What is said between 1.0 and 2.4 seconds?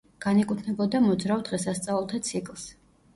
მოძრავ დღესასწაულთა